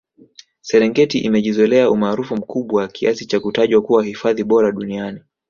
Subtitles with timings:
[0.61, 5.21] serengeti imejizolea umaarufu mkubwa kiasi cha kutajwa kuwa hifadhi bora duniani